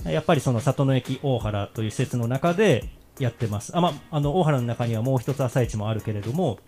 [0.06, 2.86] やっぱりその里の駅大原という施設の中で
[3.20, 3.76] やってます。
[3.76, 6.60] あ、まあ、あの大原の中にはもう一つ朝市もあるけれども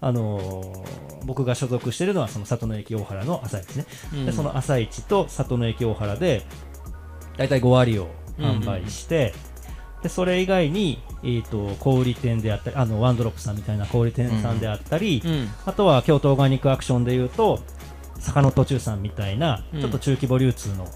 [0.00, 4.26] あのー僕が所属しているのはその里の駅大原の朝市ね、うん。
[4.26, 6.42] でその朝市と里の駅大原で
[7.36, 8.08] 大体5割を
[8.38, 9.32] 販売して、
[10.02, 15.48] でそれ以外に、えー、と小売店であったりあのワンドロップさんみたいな小売店さんであったり、うん。
[15.64, 17.60] あとは京都オーガニックアクションでいうと
[18.18, 19.80] 坂の途中さんみたいな、うん。
[19.80, 20.86] ちょっと中規模流通の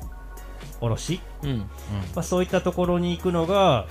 [0.80, 1.58] 卸、うん。
[1.58, 1.66] ま
[2.16, 3.86] あ、そういったところに行くのが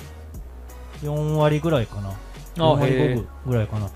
[1.01, 2.09] 4割ぐらいかな。
[2.09, 2.13] あ
[2.57, 3.89] 4割へえ5分ぐらいかな。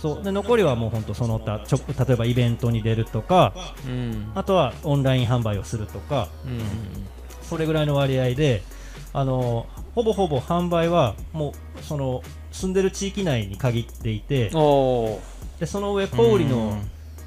[0.00, 0.22] そう。
[0.22, 3.52] で残りはもう本当その他ちょ例えばイベントに出るとか
[3.86, 4.32] うん。
[4.34, 6.60] あとはオンライン販売をするとかうん。
[7.42, 8.62] それぐらいの割合で
[9.12, 16.78] あのほぼほぼ販売はもうその住んでる地域内に限っていてでその上小売の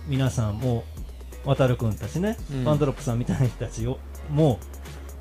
[0.08, 0.84] 皆さんも
[1.45, 2.65] 渡るくんたちね、うん。
[2.65, 3.97] ワンドロップさんみたいな人たちを
[4.30, 4.78] もう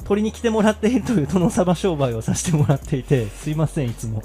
[0.09, 4.23] 取りに来てもらっているという殿様商売をさせてもらっていてすいませんいつも。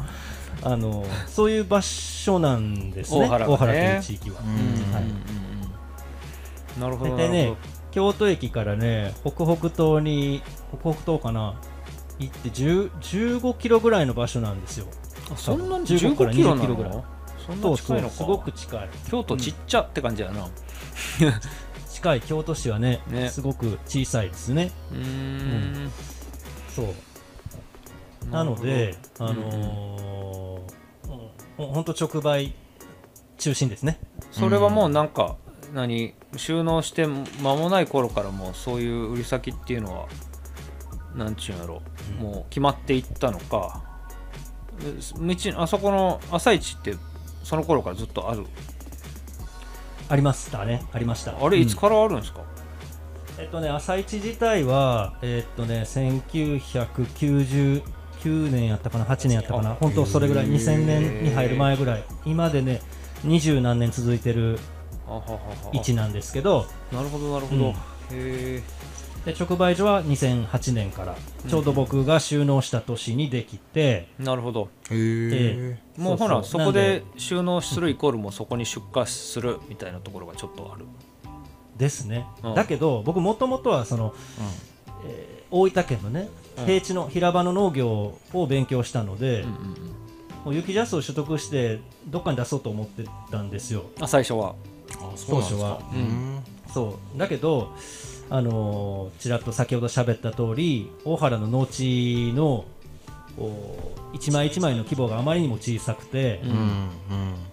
[0.65, 4.01] あのそういう場所なんですね大原がね。
[4.01, 4.93] という地域は、うん。
[4.93, 6.79] はい。
[6.79, 7.53] なるほど大体ね
[7.91, 10.41] 京都駅からね北北東に
[10.71, 11.55] 北北東かな
[12.17, 14.87] 行って10 15キロぐらいの場所なんですよ。
[15.35, 16.93] そんなに15 15からキロ20なキロぐらい。
[16.93, 17.03] の
[17.45, 18.89] そんな近いうのかすごく近い。
[19.09, 20.47] 京都ちっちゃって感じやな
[22.03, 23.29] 近い京都市はねね。
[23.29, 24.71] すごく小さいですね。
[24.91, 24.97] うー
[25.87, 25.91] ん。
[26.75, 28.29] そう。
[28.29, 32.53] なので、あのーうん、ほんと直売
[33.37, 34.01] 中心ですね。
[34.31, 35.37] それはもうなんか
[35.73, 40.07] 何収納して間もない頃からもうそういう売り先っていうのは
[41.15, 41.81] なんちゅうんやろ。
[42.19, 43.81] もう決まっていったのか。
[44.81, 46.95] え道あそこの朝市って
[47.45, 48.45] その頃からずっとある？
[50.09, 51.35] ありましたね、ありました。
[51.39, 52.41] あれいつうんからあるんですか、
[53.39, 57.81] えっとね、朝市自体は、えっとね、1999
[58.51, 60.53] 年やったかな、8年やったかな、本当それぐらい、へー。
[60.53, 62.81] 2000年に入る前ぐらい、今でね、
[63.23, 64.59] 二十何年続いてる
[65.71, 66.65] 位置なんですけど。
[66.91, 67.71] なるほどなるほど、うん。
[67.71, 67.75] へ
[68.11, 68.61] え
[69.25, 71.15] で直売所は2008年から
[71.47, 74.69] ちょうど僕が収納した年にできて、なるほど。
[74.89, 80.85] へえもうほらそこで収納するイコールもうそこに出荷するみたいなところがちょっとある。
[81.77, 82.55] ですね、うん。
[82.55, 84.13] だけど僕もともとはその、
[85.05, 86.65] えー大分県のねうん。
[86.65, 89.59] 平地の平場の農業を勉強したので、うんうんうん。
[90.45, 93.85] もう雪ジャスを取得してどっかに出そうと思ってたんですよ。
[94.01, 94.55] あ最初は。
[94.91, 95.31] あそうなんですか。
[95.31, 95.81] 当初は。
[95.93, 96.39] うん。
[96.73, 97.19] そう。
[97.19, 97.71] だけど
[98.33, 102.65] あのーちらっと先ほど喋った通り大原の農地の
[103.37, 106.57] お一枚一枚の規模があまりにも小さくて、うんうん。
[106.57, 106.63] うん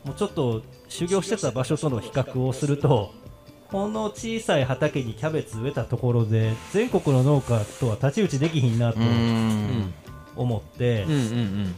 [0.06, 3.12] もうちょっと修行してた場所との比較をすると
[3.70, 9.06] この小さい畑にキャベツ植えたところで全国の農家とは太刀打ちできひんなとうん。
[9.06, 9.94] うん
[10.36, 11.74] 思って、うんうん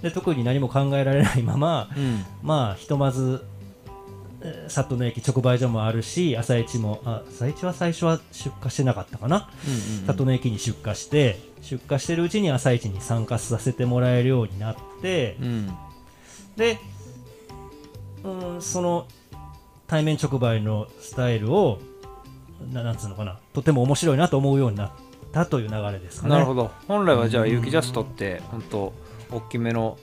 [0.00, 2.24] で特に何も考えられないままうんうん。
[2.42, 3.44] まあひとまず
[4.44, 9.50] えー里の駅直売所もあるし朝市もあ朝市は最初は出荷してなかったかな？
[9.66, 15.70] うん里の駅に出荷して出荷してるうちに朝市に参加させてもらえるようになってうん。
[16.56, 16.78] で
[18.24, 19.06] うんその
[19.86, 21.78] 対面直売のスタイルを
[22.72, 23.38] ななんつうのかな？
[23.52, 24.90] とても面白いなと思うようになっ
[25.32, 26.34] たという流れですかね。
[26.34, 26.70] なるほど。
[26.88, 28.92] 本来はじゃあ雪ジャストって本当
[29.30, 29.98] 大きめの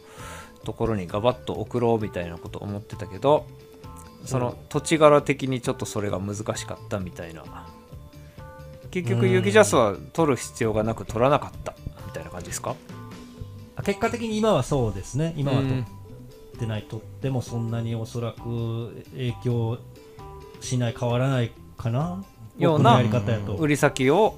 [0.65, 3.45] ところにガバッと送ろうみたいなこと思ってたけど
[4.25, 7.43] その土地柄的にちょっとそれが難しかったみたいな。
[8.91, 9.31] 結局うん。
[9.31, 12.75] 雪ジャスは取る必要がなく取らなかったみたいな感じですか？
[13.75, 15.33] あ結果的に今はそうですね。
[15.37, 15.81] 今はとうん。
[15.81, 19.79] ってないとってもそんなにおそらく影響
[20.59, 22.23] しない変わらないかな。
[22.57, 23.55] ような僕のやり方やと。
[23.55, 24.37] 売り先を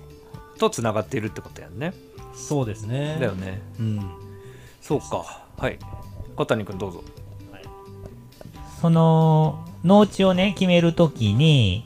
[0.60, 1.94] とつながっているってことやんね。
[2.36, 3.18] そうですね。
[3.20, 3.62] だよね。
[3.80, 4.12] うん。
[4.80, 5.48] そうか。
[5.58, 5.80] はい。
[6.36, 7.04] 小谷君どうぞ。
[8.80, 11.86] その、農地をね、決めるときに、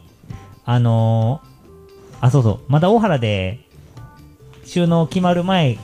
[0.65, 1.55] あのー
[2.25, 3.59] あ、そうそう、まだ大原で
[4.65, 5.77] 収納決まる前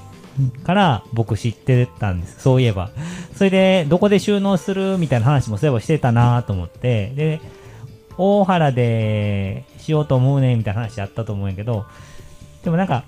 [0.64, 2.42] から僕知ってたんです。
[2.42, 2.90] そういえば。
[3.36, 7.42] それで、どこで収納するみたいな話もそういえばしてたなと思って、で、
[8.18, 11.86] 大原でしようと思うねみたいな話あったと思うんやけど、
[12.64, 13.04] でもなんか、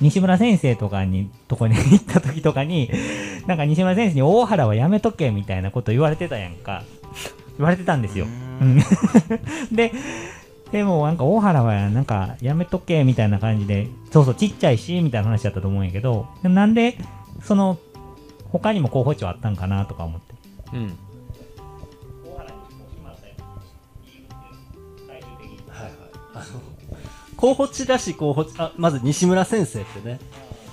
[0.00, 2.90] 西村先生とかに、とこに行った時とかに、
[3.46, 6.82] なんか西村先生に大原はやめとけみたいなこと言われてたやんか。
[7.60, 8.24] 言われてたんですよ。
[8.24, 8.78] うん。
[9.70, 9.92] で、
[10.72, 16.96] でもなんか大原はなんかやめとけみたいな感じで、そうそうちっちゃいし、みたいな話だったと思うんやけど、なんで、
[17.42, 17.78] その、
[18.50, 20.34] 他にも候補地はあったんかなとか思って。
[20.72, 20.98] うん。
[27.36, 30.18] 候補地だし候補地あまず西村先生ってね。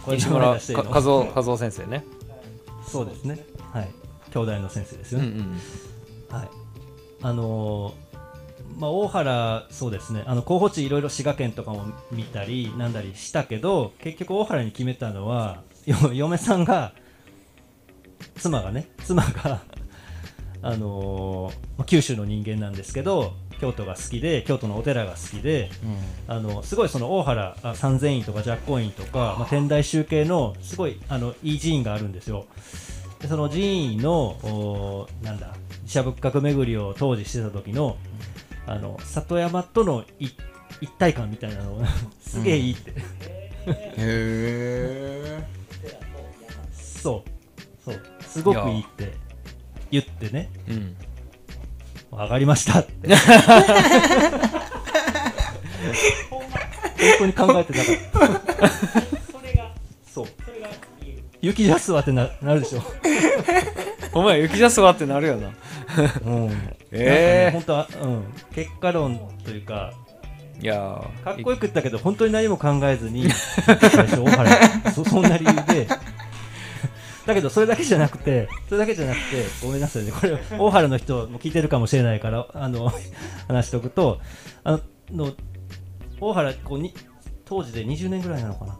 [0.07, 0.83] 西村名前出していいの。
[0.85, 2.05] か和夫和夫先生ね。
[2.85, 3.45] そうですね。
[3.73, 3.89] はい。
[4.31, 5.19] 兄弟の先生ですよ。
[5.19, 6.37] ね、うんうん。
[6.37, 6.66] はい
[7.21, 8.07] あのー
[8.79, 16.93] まあ、大原、そうですね、あの候補地いろいろ滋賀県とかも見たりなんだりしたけど、結局大原に決めたのは、よ嫁さんが、
[18.37, 19.61] 妻がね、妻が、
[20.61, 25.71] あのーまあ九州の人間なんですけど、京都が好きで、京都のお寺が好きで、
[26.27, 32.45] あのすごいその大原あ三千院とか寂光院とか、まあ、天台宗系のすごいあのいい寺院があるんですよ。
[33.19, 35.55] でその寺院のおーなんだ
[35.87, 37.97] 寺社仏閣巡りを当時してた時の
[38.65, 40.27] あの里山とのい
[40.81, 41.87] 一体感みたいなのが
[42.21, 42.95] すげえいいって、へ
[43.97, 45.43] え
[46.73, 47.29] そう。
[47.83, 48.01] そう。
[48.21, 49.13] すごくいいって
[49.89, 50.49] 言ってね。
[50.67, 50.97] うん。
[52.11, 53.15] 上がりましたって。
[56.19, 56.43] 本
[57.19, 58.69] 当に考えてなかった。
[60.11, 60.27] そう。
[61.41, 62.81] 雪ジャスはってななるでしょ
[64.17, 65.51] お前雪ジャスはってなるよな。
[66.25, 66.51] うん。
[66.91, 69.93] ええ本当は、うん、結果論というか
[70.59, 73.75] いやーかっこよく言ったけど本当に何も考えずに最
[74.07, 75.87] 初大原そそんな理由で。
[77.25, 80.11] だけどそれだけじゃなくてそれだけじゃなくてごめんなさいね。
[80.11, 82.91] これ大原の人も聞いてるかもしれないからあの
[83.47, 84.19] 話しておくと
[84.63, 84.71] あ
[85.11, 85.33] のの
[86.19, 86.93] 大原こうに
[87.45, 88.79] 当時で20年ぐらいなのかな。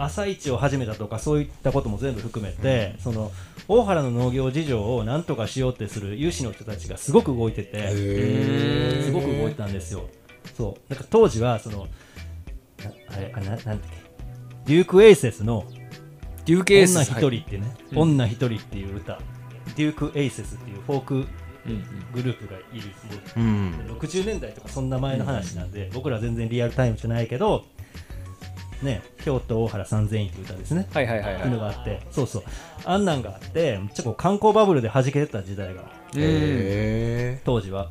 [0.00, 3.32] 朝市を始めたとかそういったことも全部含めて、その
[3.68, 10.08] 大原の農業事情を何とかしようってする有志の人たちがすごく動いてて、へすごく動いてたんですよ。
[10.56, 10.92] そう。
[10.92, 11.86] なんか当時は、その、
[12.82, 13.78] なあれ、あななんだっけ、
[14.64, 15.66] デューク・エイセスの
[16.46, 16.94] デューケース。
[16.94, 17.98] 女一人ってね、うん。
[17.98, 19.20] 女一人っていう歌、
[19.76, 21.14] デューク・エイセスっていうフォーク
[21.66, 22.90] うんグループがいる。
[23.36, 23.40] う。
[23.40, 23.72] ん。
[23.98, 27.66] 60年代とかそんな前の話なんで、僕ら全然リアルタイムじゃないけど、
[28.82, 30.88] ね京都大原三千院っていう歌ですね。
[30.92, 31.40] はいはいはいはい。
[31.40, 32.42] っていうのがあってそうそう。
[32.84, 35.90] あんなんがあってめっちゃこう観光バブルで弾けてた時代が。
[37.44, 37.90] 当時は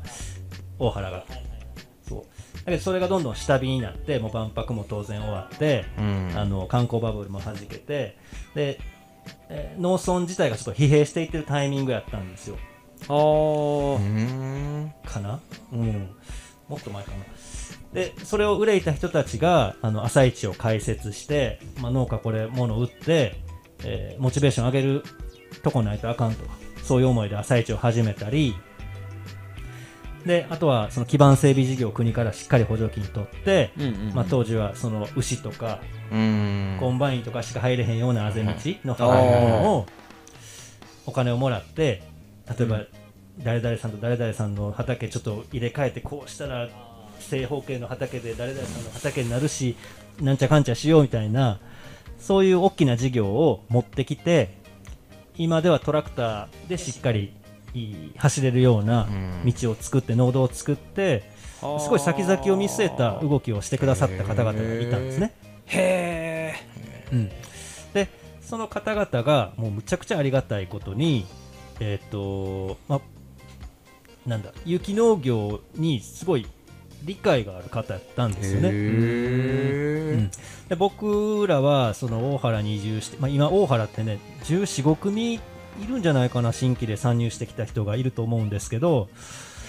[0.78, 1.24] 大原が。
[2.08, 2.22] そう。
[2.64, 6.38] だけどそれがどんどん下火になってもう万博も当然終わって、ーうん。
[6.38, 8.16] あの観光バブルも弾けて
[8.54, 8.80] で、
[9.48, 12.56] えー農村自体がちょっと疲弊していってるタイミングやったんですよ。
[13.08, 13.96] あー。
[13.96, 15.40] うーんかな？
[15.72, 16.10] うん。
[16.68, 17.16] もっと前かな
[17.92, 23.36] でそれを憂いた人たちがあの朝市を開設して、まあ、農家これ物売って、
[23.84, 25.04] えーモチベーション上げる
[25.62, 26.44] とこないとあかんと。
[26.82, 28.54] そういう思いで朝市を始めたり。
[30.26, 34.14] であとはその基盤整備事業を国からしっかり補助金取って、うんうんうん。
[34.14, 38.50] まあ、当時はその牛とかコンバインとかしか入れへんようなあぜ道
[38.84, 39.62] のあー。
[39.62, 39.86] を
[41.06, 42.02] お金をもらって
[42.58, 42.80] 例えば
[43.42, 46.68] 誰々さんと誰々さんの畑ちょっと入れ替えてこうしたら
[47.28, 49.76] 正方形の畑で誰々さんの畑になるし
[50.20, 51.60] なんちゃかんちゃしようみたいな
[52.18, 54.56] そういう大きな事業を持ってきて
[55.36, 57.32] 今ではトラクターでしっかり
[58.16, 59.52] 走れるようなうん。
[59.52, 65.34] 道を作って農道を作ってすごい先々を見据えた動きをしてくださった方々がいたんですね。
[65.66, 66.54] へ
[67.12, 67.30] うん、
[67.92, 68.08] で
[68.40, 71.26] その方々がもうむちゃくちゃありがたいことに
[71.80, 73.00] えっ、とま
[74.26, 76.46] なんだ有機農業にすごい
[77.04, 78.68] 理解がある方やったんですよね。
[78.68, 80.30] うへん。
[80.30, 80.30] ー
[80.68, 85.40] で僕らはその大原に移住して、まあ、今大原ってね1415組い
[85.88, 89.08] るんじゃないかな新規で参入してきた人がいると思うんですけど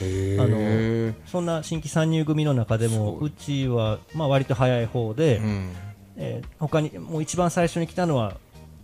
[0.01, 5.69] へあーそんな新規参入組の中でもうちはまあ割と早い方で、うん。
[6.17, 8.35] えー他にもう一番最初に来たのは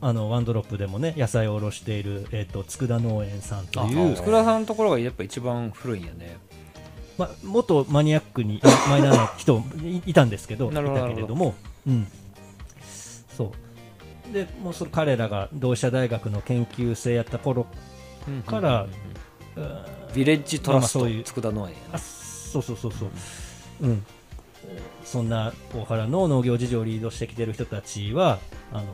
[0.02, 6.38] あのワンドロップでもね野菜を卸している、えー、と佃農園さんといえう、佃さんのところがやっぱ一番古いんやね
[7.18, 11.56] ま、元マニアックにマイナーな人いいたんですけどいたけれども、
[11.88, 12.08] うん、
[13.36, 13.54] そ
[14.30, 14.34] う。
[14.34, 17.68] でもうそれ彼らが同志社大学の研究生やった頃
[18.46, 18.92] から、うん
[20.16, 23.10] ヴィレッジトラストまあまあそういう佃農園あそうそうそうそう、
[23.82, 24.06] うん、
[25.04, 28.40] そんな大原の農業事情をリードしてきてる人たちは
[28.74, 28.86] あの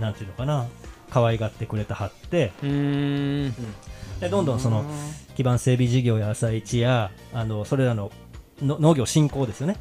[0.00, 0.66] なんていうのかな。
[1.10, 2.52] 可愛がってくれたはって。
[2.62, 3.54] うーん。
[4.20, 4.84] でどんどんその
[5.38, 8.10] 基盤整備事業や朝市やあのそれらの
[8.60, 9.76] の農業振興ですよね。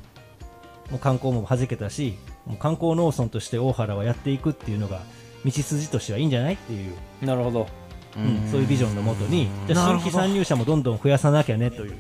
[0.92, 2.16] もう観光も弾けたし
[2.46, 5.02] もう観光農村として大原はやっていくっていうのが
[5.44, 6.94] 道筋としてはいいんじゃないっていう、
[7.24, 7.68] なるほど。
[8.16, 11.94] うんそういうビジョンのもとにじゃあ新規参入者もどんどん増やさなきゃねという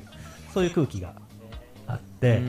[0.53, 1.13] そういう空気が
[1.87, 2.39] あって、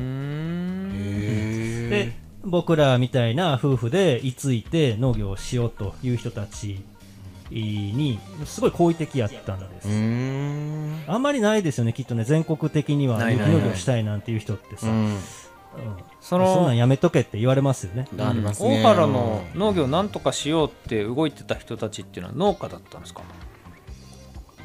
[1.88, 2.12] で
[2.44, 6.85] 僕らみたいな夫婦で居ついて農業をしようという人たち
[7.51, 9.89] にすごい好意的やったんです、
[11.11, 12.25] あんまりないですよねきっとね。
[12.25, 13.63] 全国的には有機ないないない。
[13.63, 14.95] 農業したいなんていう人ってさ、うん。
[14.95, 15.19] うん。
[16.21, 18.09] そそんなんのやめとけって言われますよね。
[18.17, 23.23] 大原の農業なんとかしようって動いてた人たちっていうのは農家だったんですか？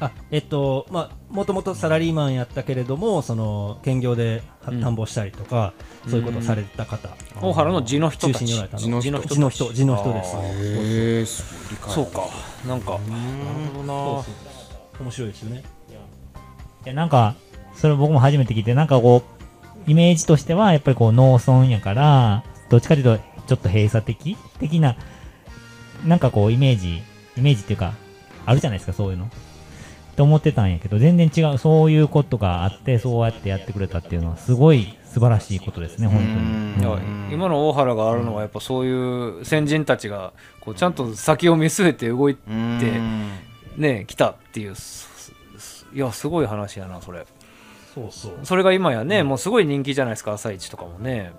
[0.00, 4.96] あえっとまあもともとサラリーマンやったけれどもその兼業で田ん。
[4.96, 5.72] ぼしたりとか、
[6.08, 8.44] そういうことをされてた方、大原の地の人たち。
[8.44, 9.72] 中心におられた地の地の人。
[9.72, 11.44] 地の人です。
[11.88, 12.24] そうか
[12.66, 13.00] なんかなる
[13.74, 14.24] ほどな。
[15.00, 15.62] 面白いですよね。
[16.84, 17.34] いやなんか、
[17.74, 19.22] それ僕も初めて聞いて、なんかこ
[19.86, 24.36] う、イメージとしては、やっぱりこう農村やから、どっちかというと、ちょっと閉鎖的？
[24.60, 24.96] 的な、
[26.04, 27.02] なんかこうイメージ、
[27.36, 27.94] イメージっていうか、
[28.46, 29.28] あるじゃないですか、そういうの。
[30.14, 36.98] って思ってたんやけど、全然違う、そういうことがあって、そうやってやってくれたっていうのは、すごい素晴らしいことですね、本うんいや
[37.32, 43.30] 今の大原があるのはやっぱそういう先人たちがこうちゃんと先を見据えて動いてうん。
[43.76, 44.74] ね来たっていう
[45.94, 47.26] いやすごい話やなそれ。
[47.94, 48.32] そうそう。
[48.42, 51.32] それが今やねもうすごい人気じゃないですか朝市とかもね。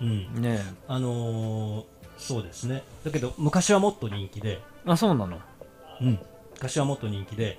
[0.00, 0.42] うん。
[0.42, 0.60] ね。
[0.88, 1.84] あのー
[2.20, 2.82] そうですね。
[3.02, 5.40] だけど昔はもっと人気で、あそうなの。
[6.02, 6.18] うん、
[6.60, 7.58] 昔はもっと人気で、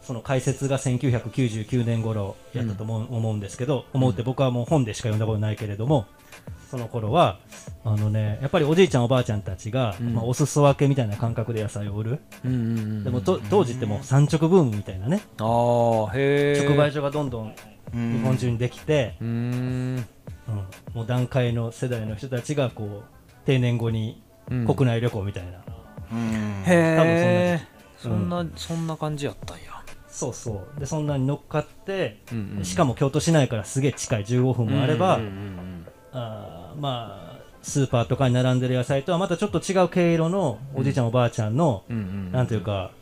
[0.00, 6.06] その解説が1999年頃やったと思う,、思うんですけど思うって僕はもう本でしか読んだことないけれども
[6.70, 7.38] その頃は
[7.84, 10.14] あのねやっぱりおじいちゃんおばあちゃんたちが、うん。
[10.14, 15.22] まあ、お裾分けみたいな感覚で野菜を売る、うんうんうんでもと当時ってもう産直ブームみたいなね。
[15.38, 17.54] ああへえ直売所がどんどん
[17.94, 19.30] うん日本中にできて、うーん。
[19.30, 20.06] うん。
[20.94, 24.66] もう段階の世代の人たちがこう定年後にうん。
[24.66, 25.58] 国内旅行みたいな、
[26.12, 26.62] うん。
[26.64, 27.75] へえそ多分
[28.08, 28.28] そん。
[28.28, 29.64] なんなそんな感じやったんや。
[30.08, 30.80] そうそう。
[30.80, 42.92] でそんなに乗っかって、うんうんしかも京都市内からすげえ近い15分もあれば、うんうんうんあーまあスーパーとかに並んでる野菜とはまたちょっと違う毛色のおじいちゃん、おばあちゃんの、うんうんうんなんというか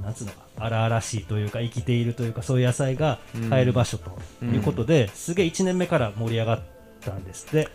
[0.00, 3.18] なんつうのか荒々しいというか生きているというかそういう野菜が
[3.48, 4.10] 買える場所と
[4.44, 6.60] いうことで、すげえ1年目から盛り上がっ
[6.96, 7.46] ったんです。
[7.46, 7.68] って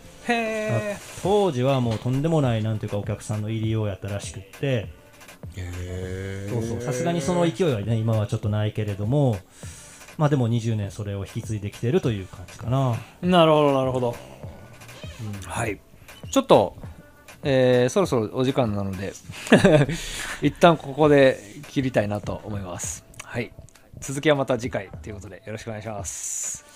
[1.22, 4.88] 当時はもうとんでもないなんていうかお客さんの入りようやったらしくってへ
[6.48, 9.38] そうそうさすがにその勢いはね今はちょっとないけれども
[10.18, 12.96] まあでも20年それを引き継いできてるという感じかな。
[13.22, 14.14] なるほどなるほど、
[15.46, 15.80] はい。
[16.30, 16.76] ちょっと
[17.42, 19.12] えーそろそろお時間なので
[20.42, 21.38] 一旦ここで
[21.68, 23.04] 切りたいなと思います。
[23.24, 23.52] はい。
[24.02, 26.71] 続きはまた次回ということでよろしくお願いします